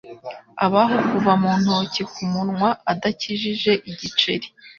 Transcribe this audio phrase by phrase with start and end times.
[0.65, 4.47] Abaho kuva mu ntoki ku munwa adakijije igiceri.